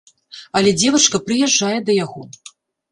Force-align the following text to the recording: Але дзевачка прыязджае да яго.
Але 0.59 0.69
дзевачка 0.79 1.17
прыязджае 1.29 1.79
да 1.87 2.01
яго. 2.05 2.21